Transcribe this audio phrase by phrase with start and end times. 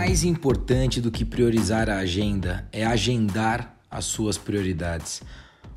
[0.00, 5.20] Mais importante do que priorizar a agenda é agendar as suas prioridades.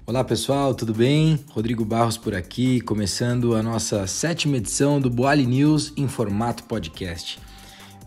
[0.05, 1.43] Olá pessoal, tudo bem?
[1.49, 7.37] Rodrigo Barros por aqui, começando a nossa sétima edição do Boali News em formato podcast.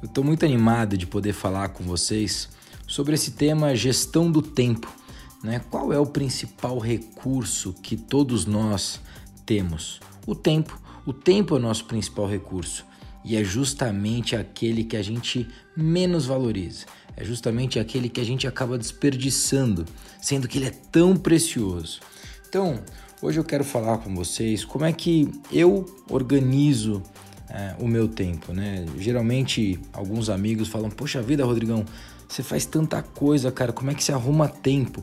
[0.01, 2.49] Eu estou muito animado de poder falar com vocês
[2.87, 4.91] sobre esse tema gestão do tempo.
[5.45, 5.61] Né?
[5.71, 9.03] Qual é o principal recurso que todos nós
[9.45, 10.01] temos?
[10.27, 10.81] O tempo.
[11.05, 12.87] O tempo é o nosso principal recurso
[13.27, 16.87] e é justamente aquele que a gente menos valoriza.
[17.17, 19.85] É justamente aquele que a gente acaba desperdiçando,
[20.23, 21.99] sendo que ele é tão precioso.
[22.49, 22.81] Então,
[23.21, 27.03] hoje eu quero falar com vocês como é que eu organizo
[27.51, 28.87] é, o meu tempo, né?
[28.97, 31.85] Geralmente alguns amigos falam: Poxa vida, Rodrigão,
[32.29, 35.03] você faz tanta coisa, cara, como é que você arruma tempo?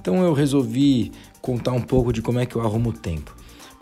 [0.00, 3.36] Então eu resolvi contar um pouco de como é que eu arrumo tempo.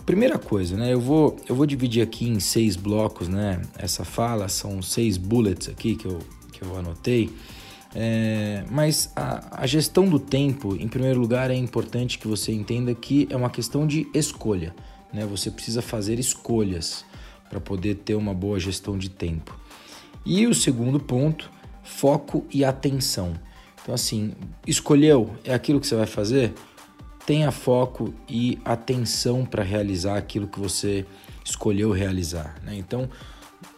[0.08, 0.90] Primeira coisa, né?
[0.90, 3.60] Eu vou, eu vou dividir aqui em seis blocos, né?
[3.76, 6.18] Essa fala são seis bullets aqui que eu,
[6.50, 7.28] que eu anotei.
[7.94, 12.94] É, mas a, a, gestão do tempo, em primeiro lugar, é importante que você entenda
[12.94, 14.74] que é uma questão de escolha.
[15.12, 15.26] Né?
[15.26, 17.04] Você precisa fazer escolhas
[17.50, 19.54] para poder ter uma boa gestão de tempo.
[20.24, 21.50] E o segundo ponto,
[21.82, 23.34] foco e atenção.
[23.82, 24.32] Então, assim,
[24.66, 26.54] escolheu, é aquilo que você vai fazer?
[27.28, 31.04] Tenha foco e atenção para realizar aquilo que você
[31.44, 32.56] escolheu realizar.
[32.64, 32.74] Né?
[32.74, 33.06] Então,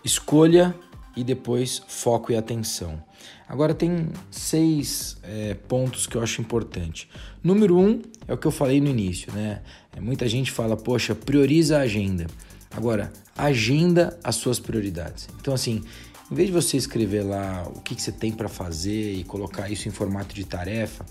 [0.04, 0.72] escolha
[1.16, 3.02] e depois foco e atenção.
[3.48, 7.08] Agora tem seis é, pontos que eu acho importante.
[7.42, 9.62] Número um é o que eu falei no início, né?
[9.96, 12.28] É, muita gente fala, poxa, prioriza a agenda.
[12.70, 15.28] Agora, agenda as suas prioridades.
[15.40, 15.82] Então, assim,
[16.30, 19.68] em vez de você escrever lá o que, que você tem para fazer e colocar
[19.68, 21.04] isso em formato de tarefa,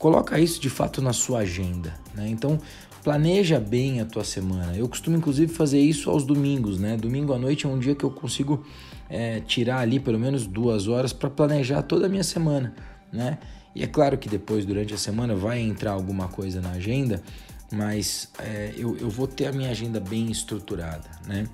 [0.00, 2.26] coloca isso de fato na sua agenda, né?
[2.26, 2.58] Então
[3.04, 4.74] planeja bem a tua semana.
[4.74, 6.96] Eu costumo inclusive fazer isso aos domingos, né?
[6.96, 8.64] Domingo à noite é um dia que eu consigo
[9.10, 12.74] é, tirar ali pelo menos duas horas para planejar toda a minha semana,
[13.12, 13.38] né?
[13.74, 17.22] E é claro que depois durante a semana vai entrar alguma coisa na agenda,
[17.70, 21.46] mas é, eu, eu vou ter a minha agenda bem estruturada, né?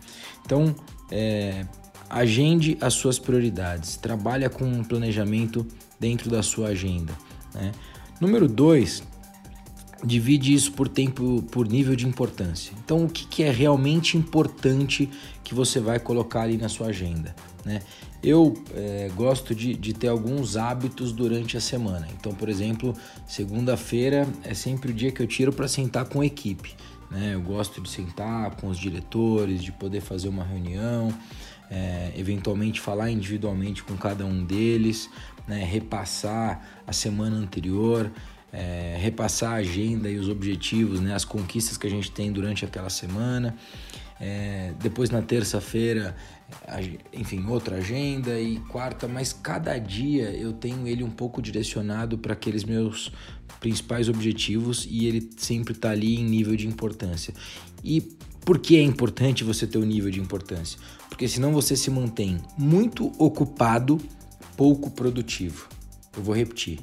[0.45, 0.73] Então
[1.11, 1.67] é,
[2.09, 5.67] agende as suas prioridades, trabalha com um planejamento
[5.99, 7.13] dentro da sua agenda,
[7.53, 7.73] né?
[8.21, 9.03] Número 2,
[10.05, 12.73] divide isso por tempo, por nível de importância.
[12.85, 15.09] Então, o que, que, é realmente importante
[15.43, 17.35] que você vai colocar ali na sua agenda?
[17.65, 17.83] Né?
[18.23, 22.09] Eu é, gosto de, de, ter alguns hábitos durante a semana.
[22.19, 22.95] Então, por exemplo,
[23.27, 26.75] segunda-feira é sempre o dia que eu tiro para sentar com a equipe.
[27.11, 27.35] Né?
[27.35, 31.13] Eu gosto de sentar com os diretores, de poder fazer uma reunião,
[31.71, 35.11] é, eventualmente falar individualmente com cada um deles,
[35.47, 38.11] né, repassar a semana anterior,
[38.53, 42.65] é, repassar a agenda e os objetivos, né, as conquistas que a gente tem durante
[42.65, 43.57] aquela semana.
[44.19, 46.17] É, depois na terça-feira,
[47.13, 52.33] enfim, outra agenda e quarta, mas cada dia eu tenho ele um pouco direcionado para
[52.33, 53.13] aqueles meus
[53.61, 57.35] principais objetivos e ele sempre está ali em nível de importância.
[57.85, 58.17] E
[58.47, 60.79] por que é importante você ter o um nível de importância?
[61.09, 64.01] Porque senão você se mantém muito ocupado
[64.57, 65.69] pouco produtivo.
[66.17, 66.79] Eu vou repetir.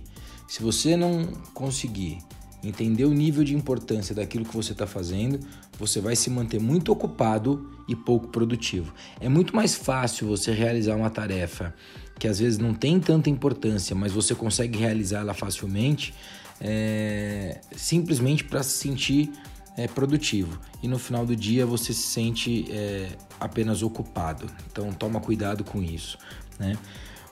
[0.46, 2.18] Se você não conseguir
[2.62, 5.40] entender o nível de importância daquilo que você está fazendo,
[5.80, 8.94] você vai se manter muito ocupado e pouco produtivo.
[9.22, 11.74] É muito mais fácil você realizar uma tarefa
[12.20, 16.14] que às vezes não tem tanta importância, mas você consegue realizá-la facilmente,
[16.60, 19.32] é, simplesmente para se sentir
[19.78, 20.60] é, produtivo.
[20.82, 24.48] E no final do dia você se sente é, apenas ocupado.
[24.72, 26.18] Então toma cuidado com isso.
[26.60, 26.78] Né?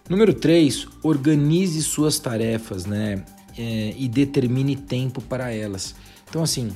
[0.10, 3.24] Número 3, organize suas tarefas, né?
[3.58, 5.94] É, e determine tempo para elas.
[6.30, 6.72] Então, assim,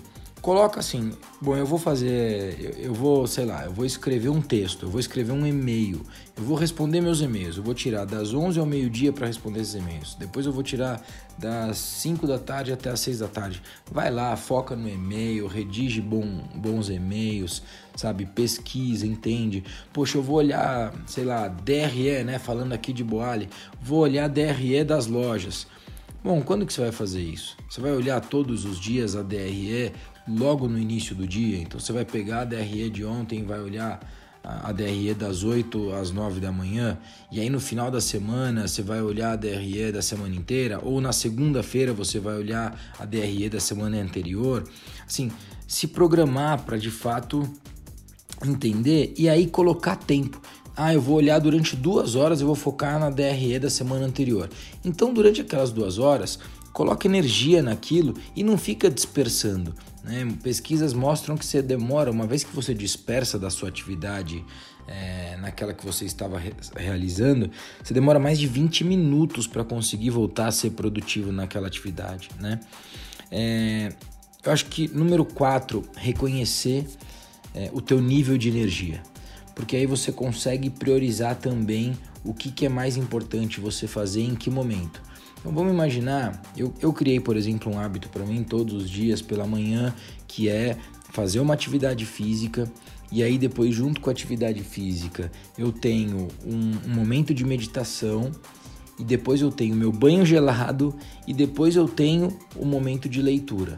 [0.45, 1.11] coloca assim:
[1.41, 4.89] bom, eu vou fazer, eu, eu, vou, sei lá, eu vou escrever um texto, eu
[4.89, 6.03] vou escrever um e-mail,
[6.37, 9.73] eu vou responder meus e-mails, eu vou tirar das 11 ao meio-dia para responder esses
[9.73, 11.03] e-mails, depois eu vou tirar
[11.35, 13.59] das 5 da tarde até as 6 da tarde.
[13.91, 17.63] Vai lá, foca no e-mail, redige bom, bons e-mails,
[17.95, 18.27] sabe?
[18.27, 19.63] Pesquisa, entende.
[19.91, 22.37] Poxa, eu vou olhar, sei lá, DRE, né?
[22.37, 23.49] Falando aqui de Boali,
[23.81, 25.65] vou olhar DRE das lojas.
[26.23, 27.57] Bom, quando que você vai fazer isso?
[27.69, 29.91] Você vai olhar todos os dias a DRE
[30.27, 31.57] logo no início do dia.
[31.57, 33.99] Então você vai pegar a DRE de ontem, vai olhar
[34.43, 36.97] a DRE das 8 às 9 da manhã,
[37.31, 41.01] e aí no final da semana você vai olhar a DRE da semana inteira, ou
[41.01, 44.63] na segunda-feira você vai olhar a DRE da semana anterior.
[45.05, 45.31] Assim,
[45.67, 47.47] se programar para de fato
[48.45, 50.39] entender e aí colocar tempo.
[50.77, 54.49] Ah, eu vou olhar durante duas horas, eu vou focar na DRE da semana anterior.
[54.83, 56.37] Então, durante aquelas duas horas,
[56.75, 59.73] coloca energia naquilo e não fica dispersando.
[60.03, 60.27] Né?
[60.43, 64.43] Pesquisas mostram que você demora, uma vez que você dispersa da sua atividade
[64.85, 67.49] é, naquela que você estava re realizando,
[67.81, 72.29] você demora mais de 20 minutos para conseguir voltar a ser produtivo naquela atividade.
[72.41, 72.59] Né?
[73.31, 73.93] É,
[74.43, 76.85] eu acho que número 4, reconhecer
[77.53, 79.01] é, o teu nível de energia.
[79.55, 84.35] Porque aí você consegue priorizar também o que, que é mais importante você fazer em
[84.35, 85.14] que momento.
[85.45, 89.21] Então vamos imaginar, eu, eu criei, por exemplo, um hábito para mim todos os dias
[89.21, 89.93] pela manhã,
[90.27, 90.75] que é
[91.11, 92.67] fazer uma atividade física
[93.11, 98.31] e aí depois junto com a atividade física eu tenho um, um momento de meditação
[98.97, 100.95] e depois eu tenho meu banho gelado
[101.27, 103.77] e depois eu tenho o momento de leitura.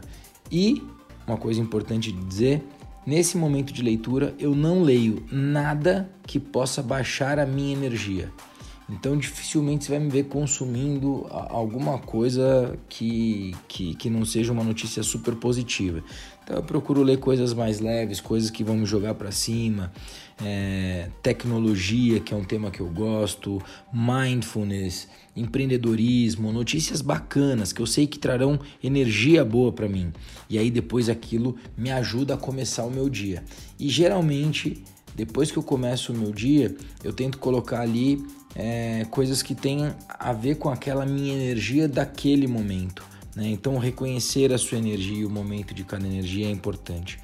[0.50, 0.82] E
[1.26, 2.64] uma coisa importante de dizer,
[3.06, 8.32] nesse momento de leitura eu não leio nada que possa baixar a minha energia.
[8.90, 14.64] Então dificilmente você vai me ver consumindo alguma coisa que, que, que não seja uma
[14.64, 16.02] notícia super positiva.
[16.42, 19.92] Então eu procuro ler coisas mais leves, coisas que vão me jogar para cima,
[20.42, 23.60] é, tecnologia, que é um tema que eu gosto,
[23.92, 25.06] mindfulness,
[25.36, 30.10] empreendedorismo, notícias bacanas que eu sei que trarão energia boa para mim.
[30.48, 33.44] E aí depois aquilo me ajuda a começar o meu dia.
[33.78, 34.82] E geralmente
[35.14, 38.24] depois que eu começo o meu dia, eu tento colocar ali
[38.54, 43.04] é, coisas que tenham a ver com aquela minha energia daquele momento.
[43.34, 43.48] Né?
[43.48, 47.20] Então, reconhecer a sua energia e o momento de cada energia é importante.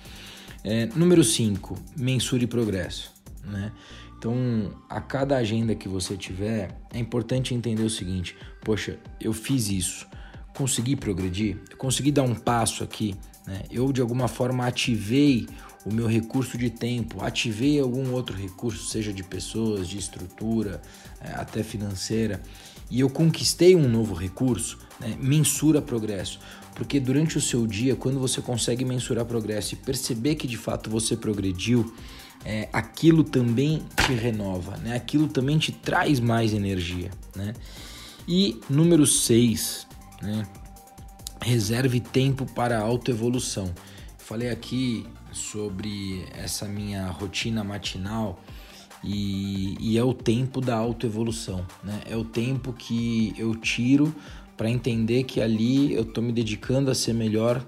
[0.62, 3.12] É, número 5, mensure progresso.
[3.44, 3.72] Né?
[4.16, 9.68] Então, a cada agenda que você tiver, é importante entender o seguinte: poxa, eu fiz
[9.68, 10.06] isso,
[10.56, 13.14] consegui progredir, consegui dar um passo aqui,
[13.46, 13.62] né?
[13.70, 15.46] eu de alguma forma ativei
[15.84, 20.80] o meu recurso de tempo, ativei algum outro recurso, seja de pessoas, de estrutura,
[21.20, 22.42] é, até financeira,
[22.90, 26.38] e eu conquistei um novo recurso, né, mensura progresso.
[26.74, 30.90] Porque durante o seu dia, quando você consegue mensurar progresso e perceber que de fato
[30.90, 31.94] você progrediu,
[32.44, 34.96] é, aquilo também te renova, né?
[34.96, 37.10] aquilo também te traz mais energia.
[37.34, 37.54] Né?
[38.26, 39.86] E número 6,
[40.20, 40.46] né?
[41.44, 43.72] Reserve tempo para autoevolução.
[44.16, 48.42] Falei aqui sobre essa minha rotina matinal
[49.02, 52.00] e, e, é o tempo da autoevolução, né?
[52.08, 54.14] É o tempo que eu tiro
[54.56, 57.62] para entender que ali eu estou me dedicando a ser melhor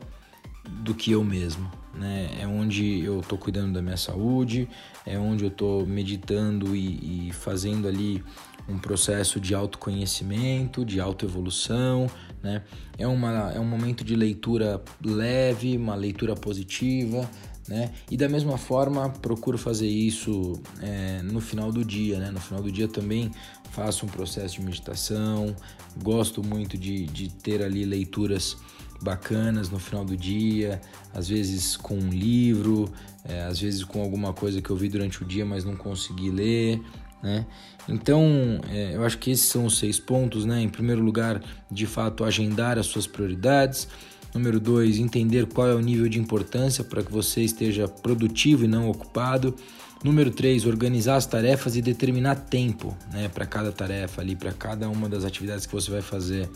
[0.67, 2.31] do que eu mesmo, né?
[2.41, 4.67] É onde eu estou cuidando da minha saúde,
[5.05, 8.25] é onde eu estou meditando e, e fazendo ali
[8.69, 12.11] um processo de autoconhecimento, de autoevolução,
[12.43, 12.63] né?
[12.99, 17.29] É, uma, é um momento de leitura leve, uma leitura positiva,
[17.69, 17.93] né?
[18.11, 22.31] E da mesma forma procuro fazer isso é, no final do dia, né?
[22.31, 23.31] No final do dia também
[23.71, 25.55] faço um processo de meditação,
[26.03, 28.57] gosto muito de, de ter ali leituras
[29.03, 30.81] bacanas no final do dia,
[31.13, 32.91] às vezes com um livro,
[33.25, 36.31] é, às vezes com alguma coisa que eu vi durante o dia, mas não consegui
[36.31, 36.81] ler,
[37.27, 37.45] né?
[37.89, 40.61] Então, é, eu acho que esses são os seis pontos, né?
[40.61, 43.89] Em primeiro lugar, de fato, agendar as suas prioridades.
[44.33, 48.69] Número dois, entender qual é o nível de importância para que você esteja produtivo e
[48.69, 49.55] não ocupado.
[50.05, 54.89] Número 3, organizar as tarefas e determinar tempo né, para cada tarefa ali, para cada
[54.89, 56.49] uma das atividades que você vai fazer.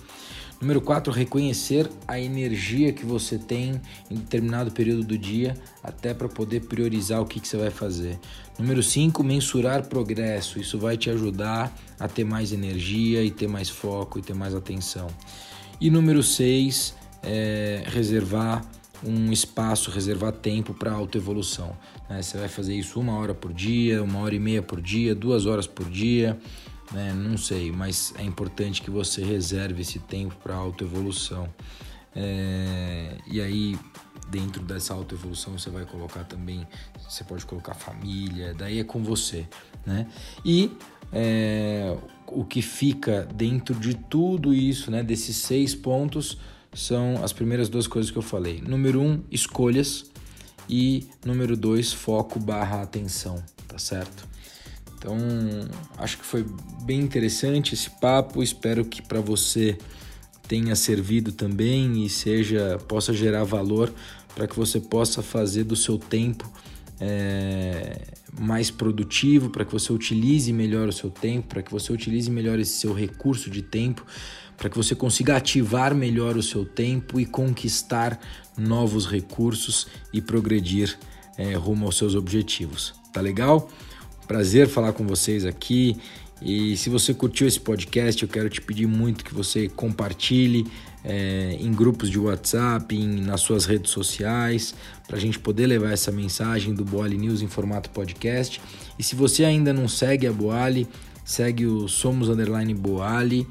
[0.60, 6.28] Número 4, reconhecer a energia que você tem em determinado período do dia, até para
[6.28, 8.18] poder priorizar o que, que você vai fazer.
[8.58, 10.60] Número 5, mensurar progresso.
[10.60, 14.54] Isso vai te ajudar a ter mais energia e ter mais foco e ter mais
[14.54, 15.06] atenção.
[15.80, 18.62] E número 6, é, reservar
[19.04, 21.76] um espaço, reservar tempo para autoevolução.
[22.08, 22.22] Né?
[22.22, 25.46] Você vai fazer isso uma hora por dia, uma hora e meia por dia, duas
[25.46, 26.38] horas por dia,
[26.92, 27.12] né?
[27.14, 31.48] não sei, mas é importante que você reserve esse tempo para autoevolução.
[32.14, 33.78] É, e aí,
[34.28, 36.66] dentro dessa autoevolução, você vai colocar também,
[37.08, 39.46] você pode colocar família, daí é com você.
[39.86, 40.06] Né?
[40.44, 40.72] E
[41.12, 46.38] é, o que fica dentro de tudo isso, né, desses seis pontos,
[46.72, 48.60] são as primeiras duas coisas que eu falei.
[48.60, 50.10] Número um, escolhas.
[50.68, 54.24] E número dois, foco barra atenção, tá certo?
[54.96, 55.16] Então,
[55.98, 56.46] acho que foi
[56.82, 58.40] bem interessante esse papo.
[58.40, 59.76] Espero que para você
[60.46, 63.92] tenha servido também e seja possa gerar valor
[64.34, 66.48] para que você possa fazer do seu tempo
[67.00, 68.08] é,
[68.38, 72.58] mais produtivo, para que você utilize melhor o seu tempo, para que você utilize melhor
[72.60, 74.06] esse seu recurso de tempo
[74.60, 78.20] para que você consiga ativar melhor o seu tempo e conquistar
[78.58, 80.98] novos recursos e progredir
[81.38, 82.92] é, rumo aos seus objetivos.
[83.10, 83.70] Tá legal?
[84.28, 85.96] Prazer falar com vocês aqui.
[86.42, 90.66] E se você curtiu esse podcast, eu quero te pedir muito que você compartilhe,
[91.02, 94.74] é, em grupos de WhatsApp, em, nas suas redes sociais,
[95.08, 98.60] para a gente poder levar essa mensagem do Boali News em formato podcast.
[98.98, 100.86] E se você ainda não segue a Boali,
[101.24, 103.46] segue o Somos Underline Boali